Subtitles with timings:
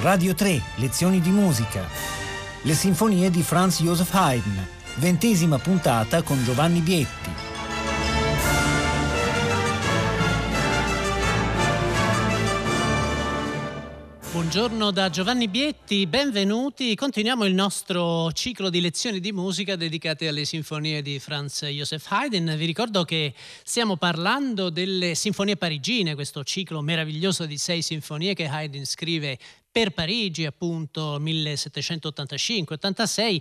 [0.00, 1.84] Radio 3, lezioni di musica.
[2.62, 4.64] Le sinfonie di Franz Joseph Haydn,
[4.98, 7.30] ventesima puntata con Giovanni Bietti.
[14.30, 16.94] Buongiorno da Giovanni Bietti, benvenuti.
[16.94, 22.54] Continuiamo il nostro ciclo di lezioni di musica dedicate alle sinfonie di Franz Joseph Haydn.
[22.56, 23.34] Vi ricordo che
[23.64, 29.36] stiamo parlando delle sinfonie parigine, questo ciclo meraviglioso di sei sinfonie che Haydn scrive
[29.78, 33.40] per Parigi, appunto 1785-86.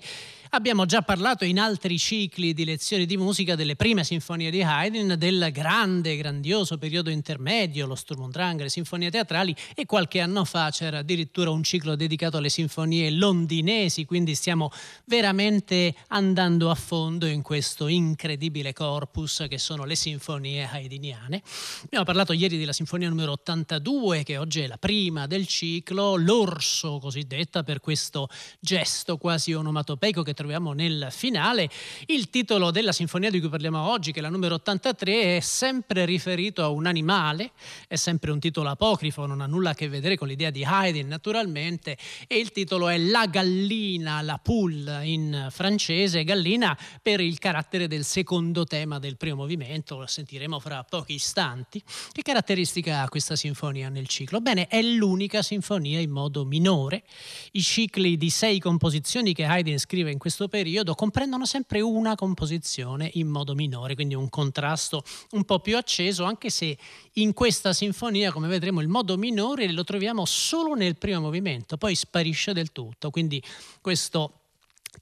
[0.52, 5.16] Abbiamo già parlato in altri cicli di lezioni di musica delle prime sinfonie di Haydn,
[5.18, 10.46] del grande, grandioso periodo intermedio, lo Sturm und Drang, le sinfonie teatrali e qualche anno
[10.46, 14.72] fa c'era addirittura un ciclo dedicato alle sinfonie londinesi, quindi stiamo
[15.06, 21.42] veramente andando a fondo in questo incredibile corpus che sono le sinfonie haydniane.
[21.84, 27.00] Abbiamo parlato ieri della sinfonia numero 82 che oggi è la prima del ciclo, l'orso
[27.00, 28.28] cosiddetta per questo
[28.60, 31.70] gesto quasi onomatopeico che troviamo nel finale.
[32.08, 36.04] Il titolo della sinfonia di cui parliamo oggi, che è la numero 83, è sempre
[36.04, 37.52] riferito a un animale,
[37.88, 41.08] è sempre un titolo apocrifo, non ha nulla a che vedere con l'idea di Haydn
[41.08, 47.88] naturalmente, e il titolo è La gallina, la poule in francese, gallina per il carattere
[47.88, 51.82] del secondo tema del primo movimento, lo sentiremo fra pochi istanti.
[52.12, 54.42] Che caratteristica ha questa sinfonia nel ciclo?
[54.42, 57.04] Bene, è l'unica sinfonia in modo minore.
[57.52, 63.12] I cicli di sei composizioni che Haydn scrive in questo periodo comprendono sempre una composizione
[63.14, 66.76] in modo minore, quindi un contrasto un po' più acceso, anche se
[67.14, 71.94] in questa sinfonia, come vedremo, il modo minore lo troviamo solo nel primo movimento, poi
[71.94, 73.12] sparisce del tutto.
[73.12, 73.42] Quindi
[73.80, 74.47] questo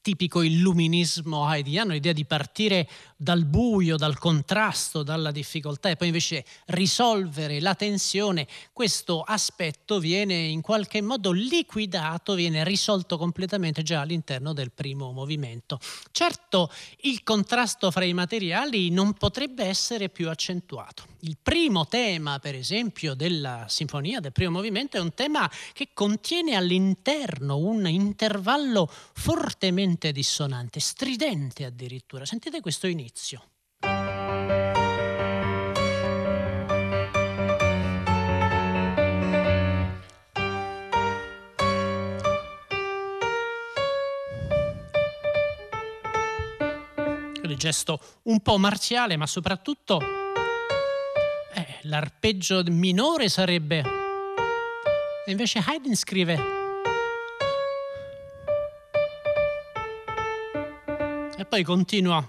[0.02, 6.44] tipico illuminismo haydniano, l'idea di partire dal buio, dal contrasto, dalla difficoltà e poi invece
[6.68, 14.54] risolvere la tensione, questo aspetto viene in qualche modo liquidato, viene risolto completamente già all'interno
[14.54, 15.80] del primo movimento.
[16.12, 16.70] Certo,
[17.02, 21.04] il contrasto fra i materiali non potrebbe essere più accentuato.
[21.22, 26.56] Il primo tema, per esempio, della sinfonia, del primo movimento, è un tema che contiene
[26.56, 32.26] all'interno un intervallo fortemente dissonante, stridente addirittura.
[32.26, 33.50] Sentite questo inizio.
[47.44, 50.02] Il gesto un po' marziale, ma soprattutto
[51.54, 53.84] eh, l'arpeggio minore sarebbe.
[55.26, 56.65] E invece Haydn scrive.
[61.56, 62.26] Poi continua.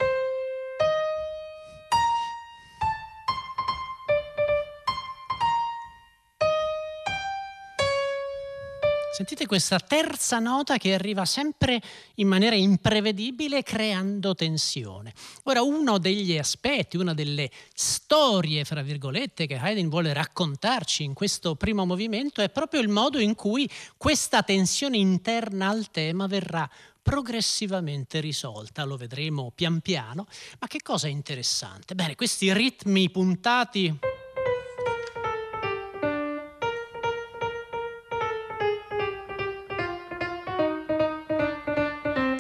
[9.13, 11.81] Sentite questa terza nota che arriva sempre
[12.17, 15.13] in maniera imprevedibile creando tensione.
[15.45, 21.57] Ora uno degli aspetti, una delle storie, fra virgolette, che Haydn vuole raccontarci in questo
[21.57, 26.71] primo movimento è proprio il modo in cui questa tensione interna al tema verrà
[27.07, 30.27] progressivamente risolta, lo vedremo pian piano,
[30.59, 31.95] ma che cosa è interessante?
[31.95, 33.97] Bene, questi ritmi puntati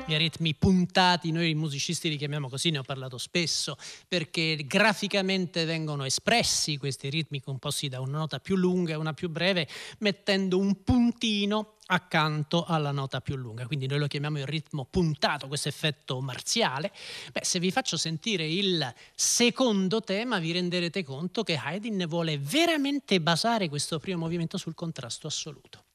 [0.06, 6.04] i ritmi puntati, noi musicisti li chiamiamo così, ne ho parlato spesso, perché graficamente vengono
[6.04, 9.68] espressi questi ritmi composti da una nota più lunga e una più breve,
[9.98, 15.48] mettendo un puntino accanto alla nota più lunga, quindi noi lo chiamiamo il ritmo puntato,
[15.48, 16.92] questo effetto marziale.
[17.32, 23.20] Beh, se vi faccio sentire il secondo tema vi renderete conto che Haydn vuole veramente
[23.20, 25.85] basare questo primo movimento sul contrasto assoluto.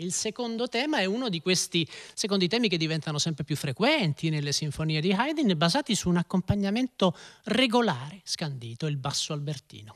[0.00, 4.50] Il secondo tema è uno di questi secondi temi che diventano sempre più frequenti nelle
[4.50, 9.94] sinfonie di Haydn, basati su un accompagnamento regolare, scandito, il basso albertino.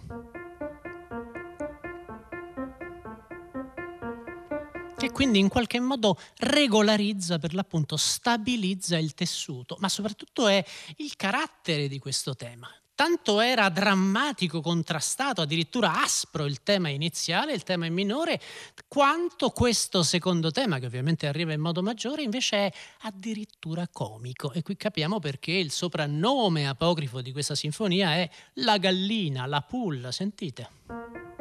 [4.94, 10.62] Che quindi in qualche modo regolarizza, per l'appunto stabilizza il tessuto, ma soprattutto è
[10.96, 12.68] il carattere di questo tema.
[12.96, 18.40] Tanto era drammatico, contrastato, addirittura aspro il tema iniziale, il tema in minore,
[18.86, 24.52] quanto questo secondo tema, che ovviamente arriva in modo maggiore, invece è addirittura comico.
[24.52, 30.12] E qui capiamo perché il soprannome apocrifo di questa sinfonia è La gallina, la pulla,
[30.12, 31.33] sentite.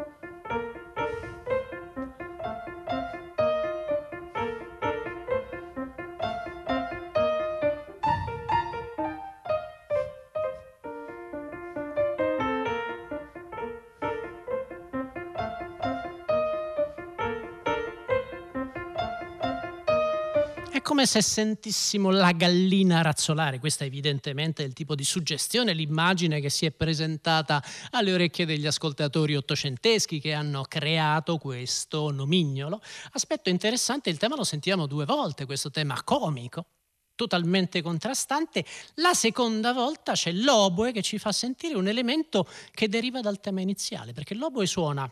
[21.03, 26.49] Come se sentissimo la gallina razzolare, questa evidentemente è il tipo di suggestione, l'immagine che
[26.49, 27.61] si è presentata
[27.91, 32.81] alle orecchie degli ascoltatori ottocenteschi che hanno creato questo nomignolo.
[33.11, 36.67] Aspetto interessante, il tema lo sentiamo due volte, questo tema comico,
[37.15, 38.63] totalmente contrastante.
[38.95, 43.59] La seconda volta c'è l'oboe che ci fa sentire un elemento che deriva dal tema
[43.59, 45.11] iniziale, perché l'oboe suona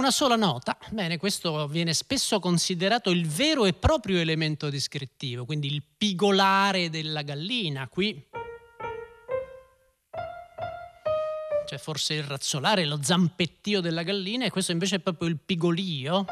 [0.00, 0.78] una sola nota.
[0.88, 7.20] Bene, questo viene spesso considerato il vero e proprio elemento descrittivo, quindi il pigolare della
[7.20, 7.86] gallina.
[7.86, 8.28] Qui
[11.66, 16.24] c'è forse il razzolare, lo zampettio della gallina e questo invece è proprio il pigolio.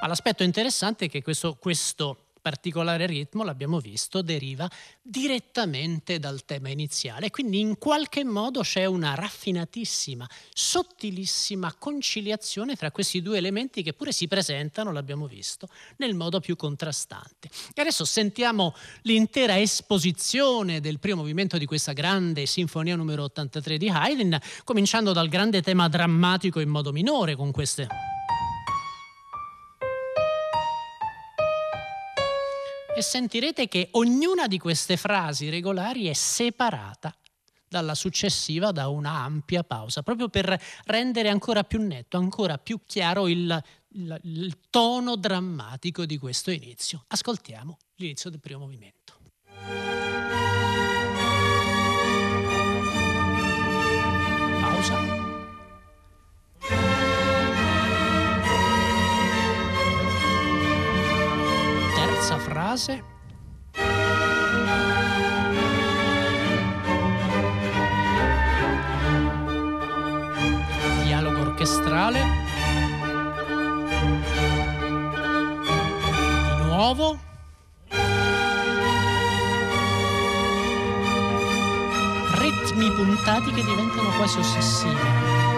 [0.00, 4.66] Ma l'aspetto interessante è che questo, questo particolare ritmo, l'abbiamo visto, deriva
[5.02, 13.20] direttamente dal tema iniziale, quindi in qualche modo c'è una raffinatissima, sottilissima conciliazione tra questi
[13.20, 15.68] due elementi che pure si presentano, l'abbiamo visto,
[15.98, 17.50] nel modo più contrastante.
[17.74, 23.90] E adesso sentiamo l'intera esposizione del primo movimento di questa grande sinfonia numero 83 di
[23.90, 28.07] Haydn, cominciando dal grande tema drammatico in modo minore con queste
[32.98, 37.14] e sentirete che ognuna di queste frasi regolari è separata
[37.68, 43.28] dalla successiva da una ampia pausa, proprio per rendere ancora più netto, ancora più chiaro
[43.28, 47.04] il, il, il tono drammatico di questo inizio.
[47.06, 49.14] Ascoltiamo l'inizio del primo movimento.
[62.28, 63.04] Terza frase.
[71.04, 72.20] Dialogo orchestrale.
[76.56, 77.18] Di nuovo.
[82.34, 85.57] Ritmi puntati che diventano quasi ossessivi.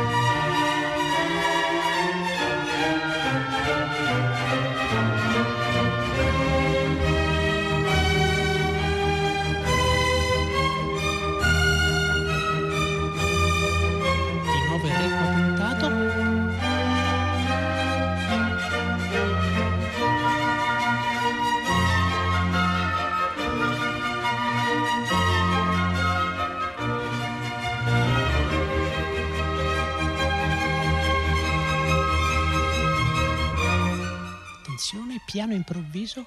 [36.00, 36.26] Improvviso,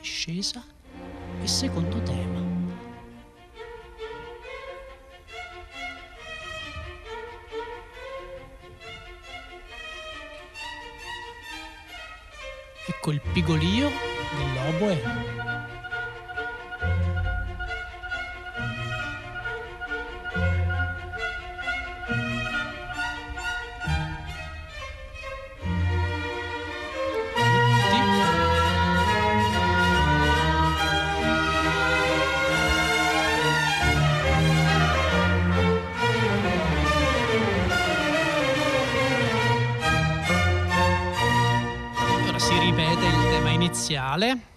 [0.00, 0.62] discesa
[1.42, 2.42] e secondo tema.
[12.86, 13.90] Ecco il pigolio
[14.36, 15.53] dell'oboe
[44.14, 44.52] iniziale.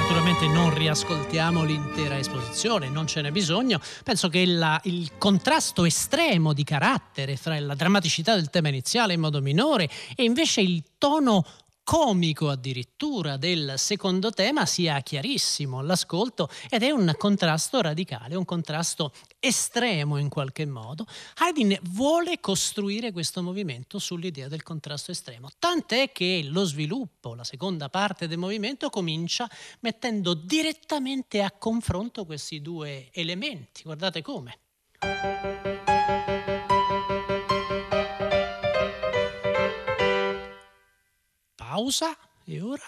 [0.00, 3.80] Naturalmente non riascoltiamo l'intera esposizione, non ce n'è bisogno.
[4.04, 9.20] Penso che la, il contrasto estremo di carattere fra la drammaticità del tema iniziale in
[9.20, 11.44] modo minore e invece il tono
[11.92, 19.12] comico addirittura del secondo tema sia chiarissimo all'ascolto ed è un contrasto radicale, un contrasto
[19.38, 21.04] estremo in qualche modo.
[21.34, 27.90] Haydn vuole costruire questo movimento sull'idea del contrasto estremo, tant'è che lo sviluppo, la seconda
[27.90, 29.46] parte del movimento comincia
[29.80, 33.82] mettendo direttamente a confronto questi due elementi.
[33.82, 34.60] Guardate come.
[41.72, 42.14] Pausa
[42.44, 42.82] e ora?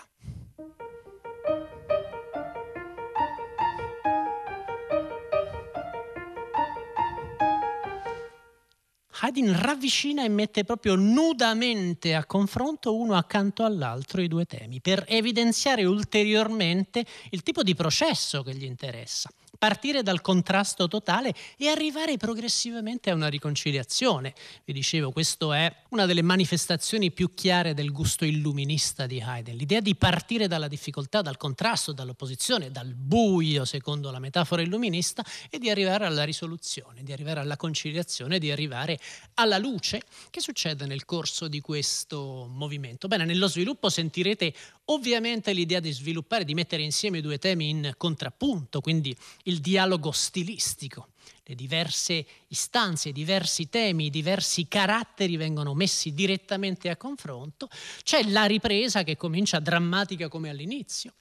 [9.21, 15.03] Haydn ravvicina e mette proprio nudamente a confronto uno accanto all'altro i due temi per
[15.09, 19.31] evidenziare ulteriormente il tipo di processo che gli interessa.
[19.59, 24.35] Partire dal contrasto totale e arrivare progressivamente a una riconciliazione.
[24.65, 29.81] Vi dicevo, questa è una delle manifestazioni più chiare del gusto illuminista di Haydn, l'idea
[29.81, 35.71] di partire dalla difficoltà, dal contrasto, dall'opposizione, dal buio, secondo la metafora illuminista, e di
[35.71, 38.99] arrivare alla risoluzione, di arrivare alla conciliazione, di arrivare
[39.35, 40.03] alla luce.
[40.31, 43.09] Che succede nel corso di questo movimento?
[43.09, 44.53] Bene, nello sviluppo sentirete
[44.87, 50.13] ovviamente l'idea di sviluppare, di mettere insieme i due temi in contrappunto, quindi il dialogo
[50.13, 51.09] stilistico.
[51.43, 57.69] Le diverse istanze, i diversi temi, i diversi caratteri vengono messi direttamente a confronto.
[58.03, 61.15] C'è la ripresa che comincia drammatica come all'inizio.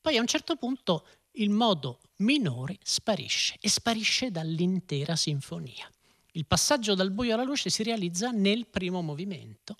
[0.00, 5.90] Poi a un certo punto il modo minore sparisce e sparisce dall'intera sinfonia.
[6.36, 9.76] Il passaggio dal buio alla luce si realizza nel primo movimento.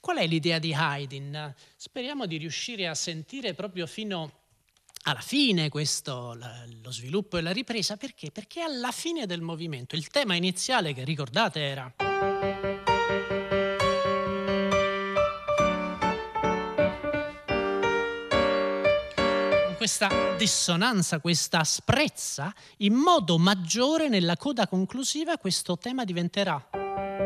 [0.00, 1.52] Qual è l'idea di Haydn?
[1.76, 4.45] Speriamo di riuscire a sentire proprio fino
[5.06, 6.36] alla fine questo,
[6.82, 7.96] lo sviluppo e la ripresa.
[7.96, 8.30] Perché?
[8.30, 11.94] Perché alla fine del movimento il tema iniziale che ricordate era...
[19.76, 27.25] questa dissonanza, questa asprezza, in modo maggiore nella coda conclusiva questo tema diventerà.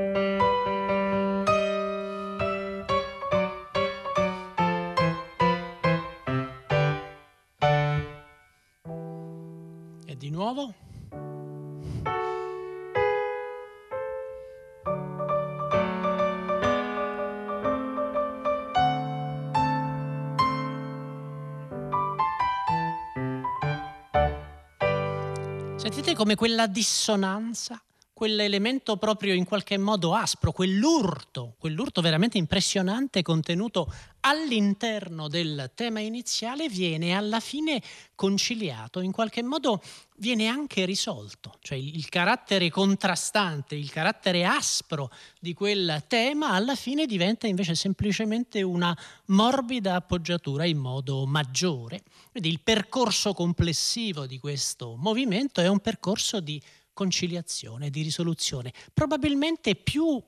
[26.21, 27.81] Come quella dissonanza,
[28.21, 36.69] quell'elemento proprio in qualche modo aspro, quell'urto, quell'urto veramente impressionante contenuto all'interno del tema iniziale
[36.69, 37.81] viene alla fine
[38.15, 39.81] conciliato, in qualche modo
[40.19, 47.07] viene anche risolto, cioè il carattere contrastante, il carattere aspro di quel tema alla fine
[47.07, 48.95] diventa invece semplicemente una
[49.29, 52.03] morbida appoggiatura in modo maggiore.
[52.31, 56.61] Quindi il percorso complessivo di questo movimento è un percorso di
[57.01, 60.23] conciliazione, di risoluzione, probabilmente più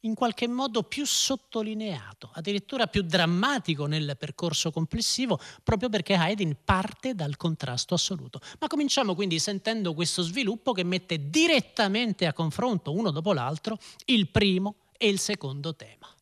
[0.00, 7.14] in qualche modo più sottolineato, addirittura più drammatico nel percorso complessivo, proprio perché Haydn parte
[7.14, 8.40] dal contrasto assoluto.
[8.58, 14.28] Ma cominciamo quindi sentendo questo sviluppo che mette direttamente a confronto uno dopo l'altro il
[14.28, 16.12] primo e il secondo tema.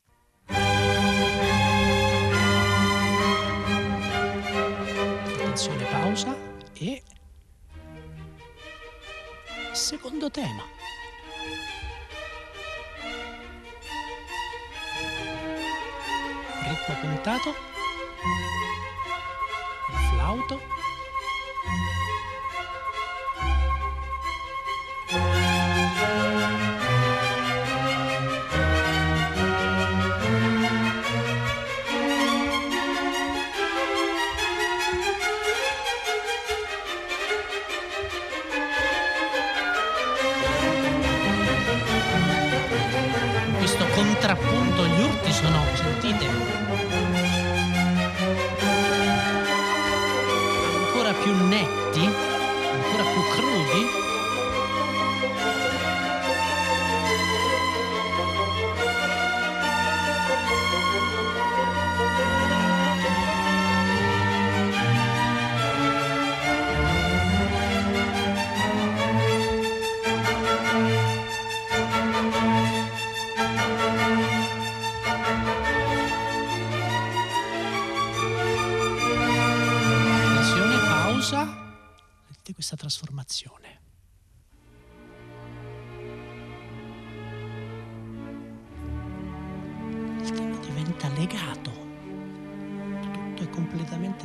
[5.26, 6.36] Attenzione, pausa
[6.74, 7.02] e
[9.74, 10.74] secondo tema.
[16.84, 17.54] ritmo puntato,
[19.90, 20.60] il flauto,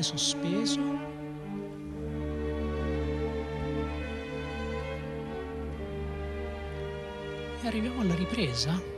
[0.10, 0.82] sospeso.
[7.62, 8.98] E arriviamo alla ripresa.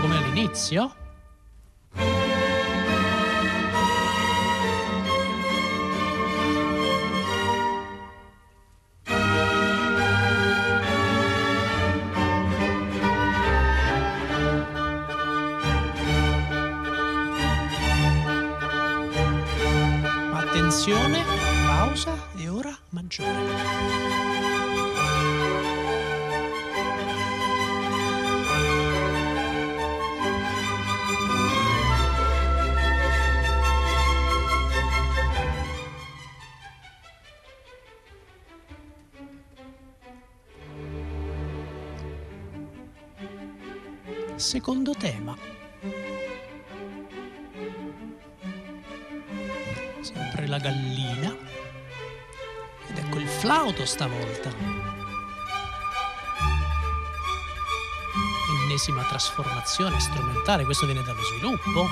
[0.00, 1.09] come all'inizio?
[20.70, 21.24] Attenzione,
[21.66, 23.98] pausa e ora maggiore.
[44.36, 45.36] secondo tema.
[53.70, 54.50] Flauto stavolta.
[58.64, 61.86] Ennesima trasformazione strumentale, questo viene dallo sviluppo.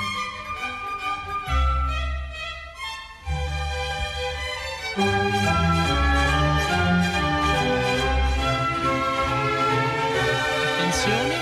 [10.76, 11.34] Attenzione,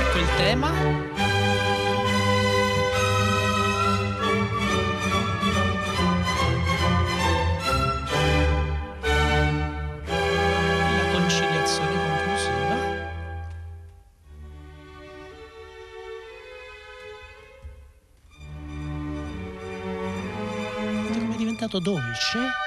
[0.00, 1.01] ecco il tema.
[21.80, 22.61] Dolce?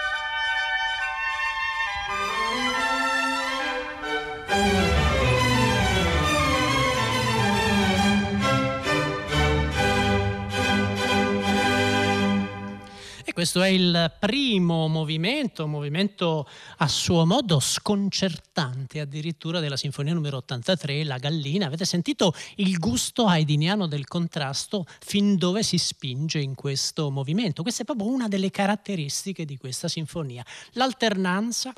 [13.46, 16.48] Questo è il primo movimento, movimento
[16.78, 21.68] a suo modo sconcertante addirittura della Sinfonia numero 83, La Gallina.
[21.68, 27.62] Avete sentito il gusto haydniano del contrasto fin dove si spinge in questo movimento?
[27.62, 30.44] Questa è proprio una delle caratteristiche di questa sinfonia.
[30.72, 31.72] L'alternanza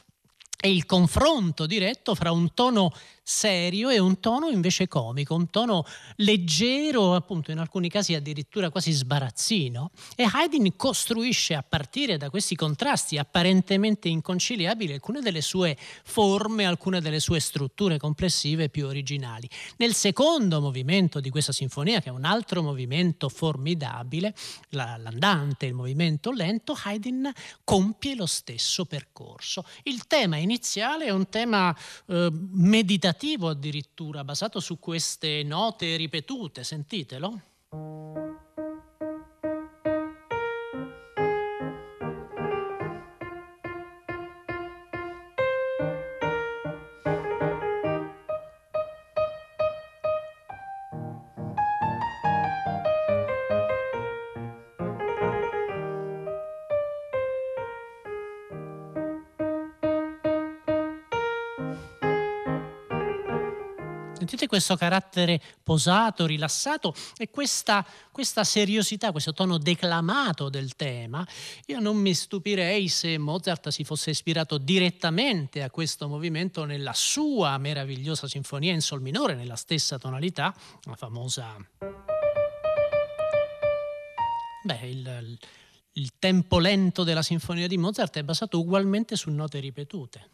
[0.59, 2.93] e il confronto diretto fra un tono
[3.29, 5.83] serio e un tono invece comico, un tono
[6.15, 9.91] leggero, appunto in alcuni casi addirittura quasi sbarazzino.
[10.15, 17.01] E Haydn costruisce a partire da questi contrasti apparentemente inconciliabili alcune delle sue forme, alcune
[17.01, 19.49] delle sue strutture complessive più originali.
[19.75, 24.33] Nel secondo movimento di questa sinfonia, che è un altro movimento formidabile,
[24.69, 27.29] l'andante, il movimento lento, Haydn
[27.65, 29.65] compie lo stesso percorso.
[29.83, 33.15] Il tema iniziale è un tema eh, meditativo
[33.49, 37.41] addirittura, basato su queste note ripetute, sentitelo.
[64.27, 71.25] Sentite questo carattere posato, rilassato e questa, questa, seriosità, questo tono declamato del tema.
[71.67, 77.57] Io non mi stupirei se Mozart si fosse ispirato direttamente a questo movimento nella sua
[77.57, 81.55] meravigliosa sinfonia in sol minore, nella stessa tonalità, la famosa...
[84.61, 85.37] Beh, il,
[85.93, 90.31] il tempo lento della sinfonia di Mozart è basato ugualmente su note ripetute.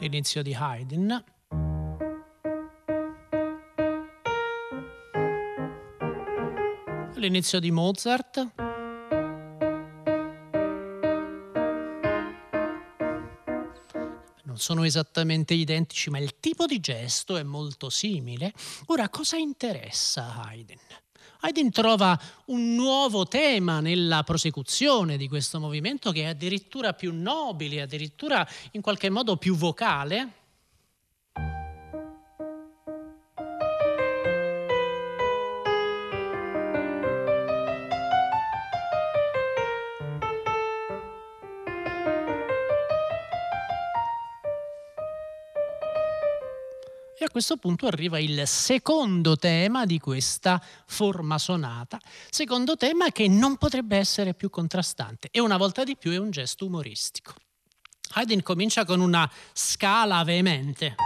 [0.00, 1.24] L'inizio di Haydn.
[7.16, 8.52] L'inizio di Mozart.
[14.44, 18.54] Non sono esattamente identici, ma il tipo di gesto è molto simile.
[18.86, 20.78] Ora, cosa interessa Haydn?
[21.42, 27.80] Haydn trova un nuovo tema nella prosecuzione di questo movimento che è addirittura più nobile,
[27.80, 30.39] addirittura in qualche modo più vocale.
[47.40, 51.98] Questo punto arriva il secondo tema di questa forma sonata,
[52.28, 56.30] secondo tema che non potrebbe essere più contrastante e una volta di più è un
[56.30, 57.32] gesto umoristico.
[58.12, 60.96] Haydn comincia con una scala veemente.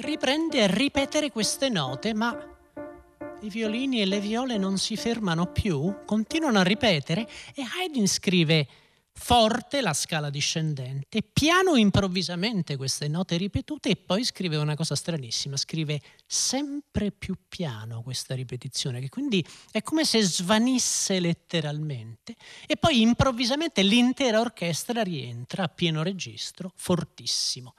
[0.00, 2.34] Riprende a ripetere queste note, ma
[3.42, 8.66] i violini e le viole non si fermano più, continuano a ripetere e Haydn scrive
[9.16, 15.56] forte la scala discendente, piano improvvisamente queste note ripetute e poi scrive una cosa stranissima,
[15.56, 22.34] scrive sempre più piano questa ripetizione, che quindi è come se svanisse letteralmente
[22.66, 27.74] e poi improvvisamente l'intera orchestra rientra a pieno registro, fortissimo.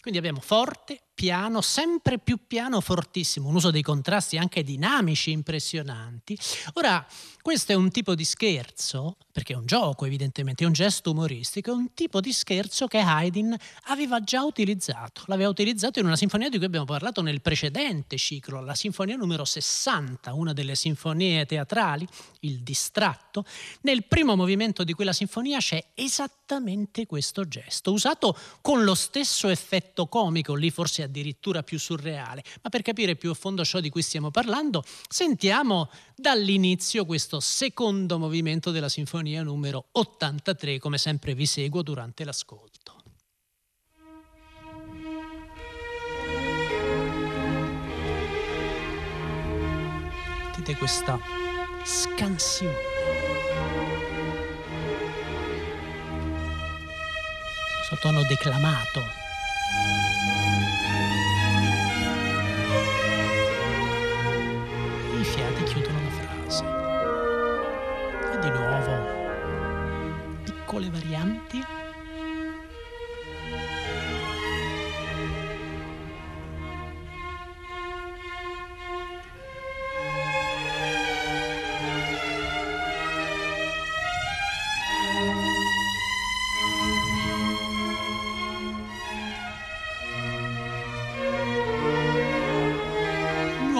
[0.00, 6.38] Quindi abbiamo forte, piano, sempre più piano, fortissimo, un uso dei contrasti anche dinamici impressionanti.
[6.74, 7.04] Ora,
[7.40, 11.70] questo è un tipo di scherzo, perché è un gioco evidentemente, è un gesto umoristico,
[11.70, 15.22] è un tipo di scherzo che Haydn aveva già utilizzato.
[15.26, 19.44] L'aveva utilizzato in una sinfonia di cui abbiamo parlato nel precedente ciclo, la sinfonia numero
[19.44, 22.06] 60, una delle sinfonie teatrali,
[22.40, 23.44] il distratto.
[23.82, 30.08] Nel primo movimento di quella sinfonia c'è esattamente questo gesto, usato con lo stesso effetto
[30.08, 32.44] comico, lì forse addirittura più surreale.
[32.62, 38.18] Ma per capire più a fondo ciò di cui stiamo parlando, sentiamo dall'inizio questo secondo
[38.18, 42.96] movimento della sinfonia numero 83, come sempre vi seguo durante l'ascolto.
[50.66, 51.20] Sentite questa
[51.84, 52.74] scansione.
[57.88, 59.25] Sottono declamato.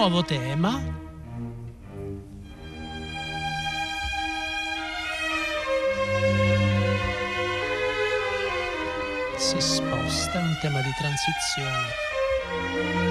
[0.07, 0.79] Nuovo tema
[10.61, 13.06] tema di transizione.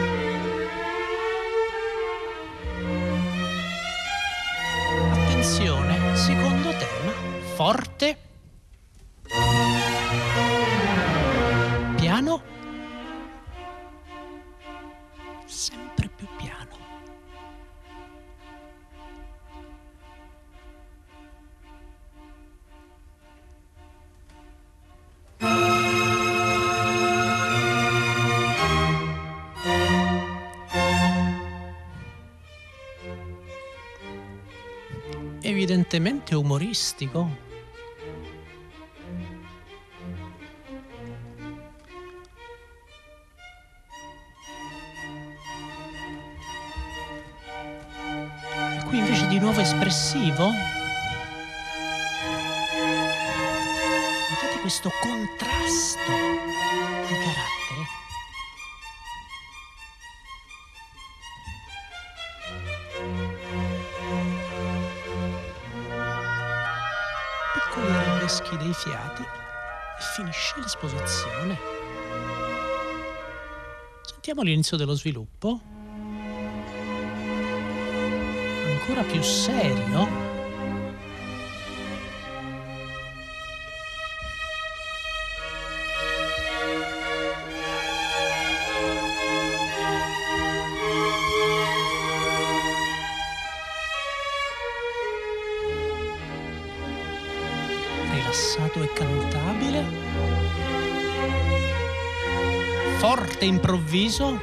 [35.86, 37.28] Evidentemente umoristico.
[68.26, 71.56] Fischi dei fiati e finisce l'esposizione.
[74.02, 75.60] Sentiamo l'inizio dello sviluppo.
[78.64, 80.25] Ancora più serio.
[103.96, 104.38] Improvviso,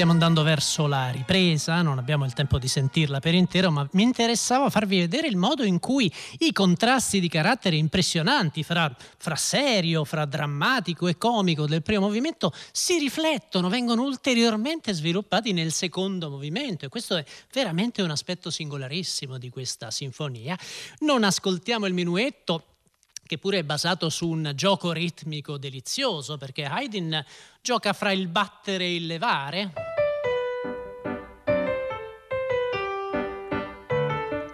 [0.00, 4.02] stiamo andando verso la ripresa, non abbiamo il tempo di sentirla per intero, ma mi
[4.02, 10.06] interessava farvi vedere il modo in cui i contrasti di carattere impressionanti fra, fra serio,
[10.06, 16.86] fra drammatico e comico del primo movimento si riflettono, vengono ulteriormente sviluppati nel secondo movimento
[16.86, 20.58] e questo è veramente un aspetto singolarissimo di questa sinfonia.
[21.00, 22.64] Non ascoltiamo il minuetto,
[23.30, 27.22] che pure è basato su un gioco ritmico delizioso, perché Haydn
[27.60, 29.89] gioca fra il battere e il levare.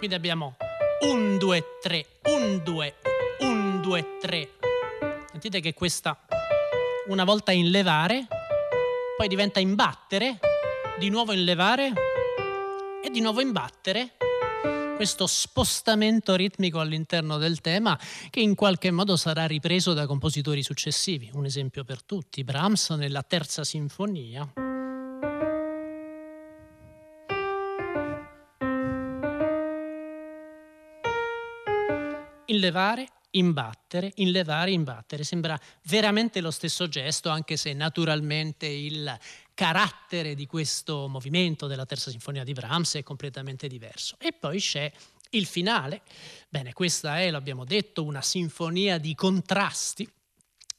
[0.07, 0.55] Quindi abbiamo
[1.01, 2.95] un, due, tre, un, due,
[3.39, 4.51] un, due, tre.
[5.29, 6.25] Sentite che questa
[7.07, 8.25] una volta in levare,
[9.17, 10.39] poi diventa in battere,
[10.97, 11.91] di nuovo in levare
[13.03, 14.13] e di nuovo in battere
[14.95, 21.29] questo spostamento ritmico all'interno del tema che in qualche modo sarà ripreso da compositori successivi.
[21.33, 24.66] Un esempio per tutti, Brahms nella terza sinfonia.
[32.57, 35.23] Inlevare, imbattere, inlevare, imbattere.
[35.23, 39.15] Sembra veramente lo stesso gesto, anche se naturalmente il
[39.53, 44.15] carattere di questo movimento della terza sinfonia di Brahms è completamente diverso.
[44.17, 44.91] E poi c'è
[45.31, 46.01] il finale.
[46.49, 50.09] Bene, questa è, l'abbiamo detto, una sinfonia di contrasti,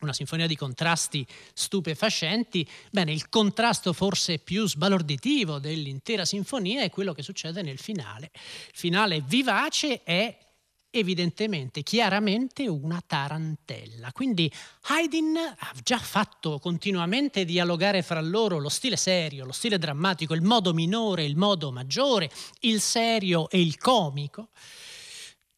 [0.01, 2.69] una sinfonia di contrasti stupefacenti.
[2.91, 8.33] Bene, il contrasto forse più sbalorditivo dell'intera sinfonia è quello che succede nel finale.
[8.35, 10.47] Il finale vivace è
[10.91, 14.13] evidentemente, chiaramente una tarantella.
[14.13, 14.51] Quindi
[14.83, 20.43] Haydn ha già fatto continuamente dialogare fra loro lo stile serio, lo stile drammatico, il
[20.43, 24.49] modo minore, il modo maggiore, il serio e il comico.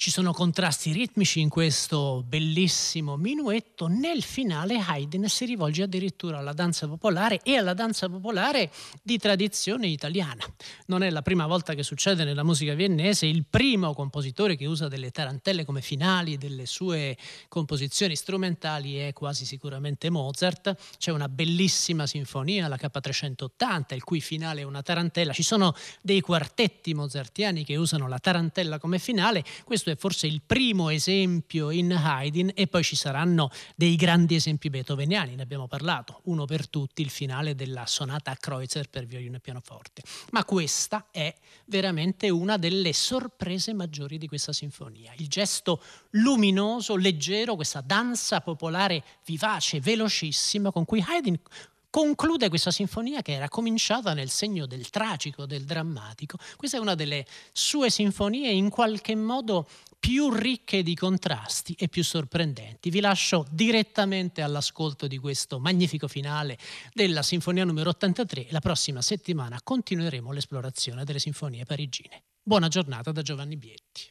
[0.01, 3.87] Ci sono contrasti ritmici in questo bellissimo minuetto.
[3.87, 9.89] Nel finale Haydn si rivolge addirittura alla danza popolare e alla danza popolare di tradizione
[9.89, 10.43] italiana.
[10.87, 14.89] Non è la prima volta che succede nella musica viennese, il primo compositore che usa
[14.89, 17.15] delle tarantelle come finali delle sue
[17.49, 20.77] composizioni strumentali è quasi sicuramente Mozart.
[20.97, 25.35] C'è una bellissima sinfonia, la K380, il cui finale è una tarantella.
[25.35, 29.45] Ci sono dei quartetti mozartiani che usano la tarantella come finale.
[29.63, 34.35] Questo questo è forse il primo esempio in Haydn e poi ci saranno dei grandi
[34.35, 39.07] esempi beethoveniani, ne abbiamo parlato, uno per tutti, il finale della sonata a Kreutzer per
[39.07, 40.03] violino e pianoforte.
[40.31, 41.35] Ma questa è
[41.67, 49.03] veramente una delle sorprese maggiori di questa sinfonia, il gesto luminoso, leggero, questa danza popolare
[49.25, 51.39] vivace, velocissima con cui Haydn
[51.91, 56.39] conclude questa sinfonia che era cominciata nel segno del tragico, del drammatico.
[56.57, 62.03] Questa è una delle sue sinfonie in qualche modo più ricche di contrasti e più
[62.03, 62.89] sorprendenti.
[62.89, 66.57] Vi lascio direttamente all'ascolto di questo magnifico finale
[66.95, 68.47] della Sinfonia numero 83.
[68.51, 72.23] La prossima settimana continueremo l'esplorazione delle sinfonie parigine.
[72.43, 74.11] Buona giornata da Giovanni Bietti.